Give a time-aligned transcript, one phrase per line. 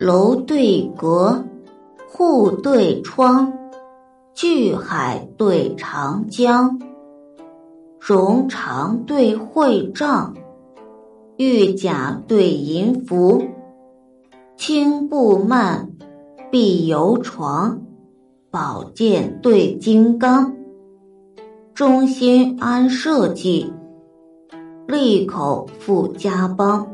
[0.00, 1.44] 楼对阁，
[2.08, 3.52] 户对窗，
[4.32, 6.80] 巨海对长江，
[8.00, 10.34] 荣长对会帐，
[11.36, 13.42] 玉甲对银符，
[14.56, 15.90] 轻布幔，
[16.50, 17.82] 碧油床，
[18.50, 20.56] 宝剑对金刚，
[21.74, 23.70] 忠心安社稷，
[24.88, 26.86] 利口富家邦。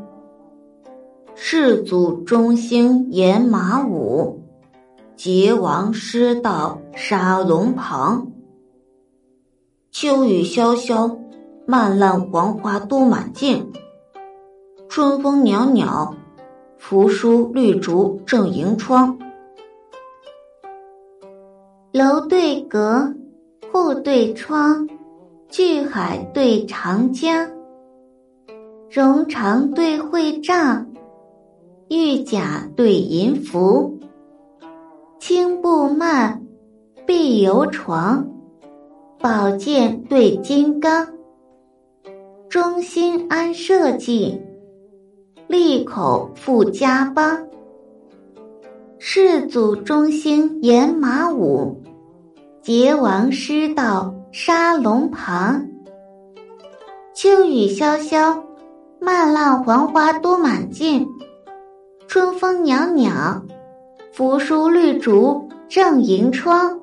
[1.39, 4.41] 世祖中兴沿马武，
[5.15, 8.31] 桀王失道杀龙庞。
[9.91, 11.19] 秋雨潇潇，
[11.67, 13.71] 漫烂黄花都满径。
[14.89, 16.15] 春风袅袅，
[16.79, 19.19] 扶疏绿竹正迎窗。
[21.93, 23.13] 楼对阁，
[23.71, 24.89] 户对窗，
[25.49, 27.47] 巨海对长江，
[28.89, 30.87] 绒长对会帐。
[31.89, 33.97] 玉甲对银符，
[35.19, 36.41] 青布幔，
[37.05, 38.27] 碧油床，
[39.19, 41.07] 宝剑对金刚，
[42.49, 44.37] 忠心安社稷，
[45.47, 47.47] 利口富家邦。
[48.99, 51.81] 世祖中兴沿马武，
[52.63, 55.65] 桀王失道杀龙庞。
[57.13, 58.43] 秋雨潇潇，
[58.99, 61.07] 漫浪黄花多满径。
[62.07, 63.41] 春风袅袅，
[64.13, 66.79] 扶疏绿竹正迎窗。